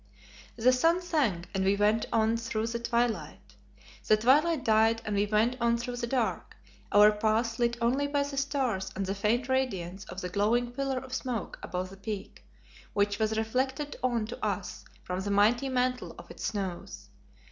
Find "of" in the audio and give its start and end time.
10.05-10.21, 10.97-11.13, 16.17-16.31